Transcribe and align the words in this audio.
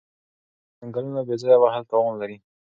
د 0.73 0.73
ځنګلونو 0.79 1.21
بې 1.27 1.35
ځایه 1.41 1.57
وهل 1.59 1.83
تاوان 1.91 2.15
لري. 2.21 2.37